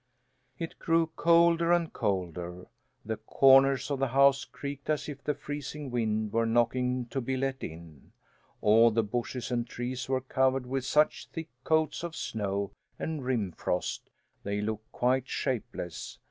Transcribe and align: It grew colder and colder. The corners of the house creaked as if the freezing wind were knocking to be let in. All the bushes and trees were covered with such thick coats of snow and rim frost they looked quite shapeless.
It 0.57 0.79
grew 0.79 1.11
colder 1.15 1.71
and 1.71 1.93
colder. 1.93 2.65
The 3.05 3.17
corners 3.17 3.91
of 3.91 3.99
the 3.99 4.07
house 4.07 4.45
creaked 4.45 4.89
as 4.89 5.07
if 5.07 5.23
the 5.23 5.35
freezing 5.35 5.91
wind 5.91 6.33
were 6.33 6.47
knocking 6.47 7.05
to 7.11 7.21
be 7.21 7.37
let 7.37 7.61
in. 7.63 8.11
All 8.61 8.89
the 8.89 9.03
bushes 9.03 9.51
and 9.51 9.67
trees 9.67 10.09
were 10.09 10.21
covered 10.21 10.65
with 10.65 10.85
such 10.85 11.27
thick 11.27 11.49
coats 11.63 12.01
of 12.01 12.15
snow 12.15 12.71
and 12.97 13.23
rim 13.23 13.51
frost 13.51 14.09
they 14.41 14.59
looked 14.59 14.91
quite 14.91 15.27
shapeless. 15.29 16.17